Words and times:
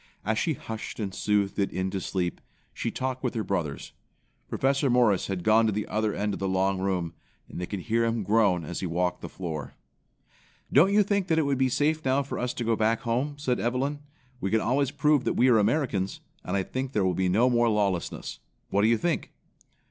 As 0.25 0.39
she 0.39 0.53
hushed 0.55 0.99
and 0.99 1.13
soothed 1.13 1.59
it 1.59 1.69
into 1.71 2.01
sleep, 2.01 2.41
she 2.73 2.89
talked 2.89 3.23
with 3.23 3.35
her 3.35 3.43
brothers. 3.43 3.93
Professor 4.49 4.89
Morris 4.89 5.27
had 5.27 5.43
gone 5.43 5.67
to 5.67 5.71
the 5.71 5.85
other 5.85 6.15
end 6.15 6.33
of 6.33 6.39
the 6.39 6.47
long 6.49 6.79
room, 6.79 7.13
and 7.47 7.61
they 7.61 7.67
could 7.67 7.81
hear 7.81 8.03
him 8.05 8.23
groan 8.23 8.65
as 8.65 8.79
he 8.79 8.87
walked 8.87 9.21
the 9.21 9.29
floor. 9.29 9.75
"Don't 10.73 10.91
you 10.91 11.03
think 11.03 11.27
that 11.27 11.37
it 11.37 11.43
would 11.45 11.59
be 11.59 11.69
safe 11.69 12.03
now 12.03 12.23
for 12.23 12.39
us 12.39 12.51
to 12.55 12.63
go 12.63 12.75
back 12.75 13.01
home?" 13.01 13.37
said 13.37 13.59
Evelyn. 13.59 13.99
"We 14.39 14.49
can 14.49 14.59
always 14.59 14.89
prove 14.89 15.23
that 15.25 15.33
we 15.33 15.49
are 15.49 15.59
Americans, 15.59 16.19
and 16.43 16.57
I 16.57 16.63
think 16.63 16.93
there 16.93 17.05
will 17.05 17.13
be 17.13 17.29
no 17.29 17.47
more 17.47 17.69
lawlessness. 17.69 18.39
What 18.71 18.81
do 18.81 18.87
you 18.87 18.97
think?" 18.97 19.31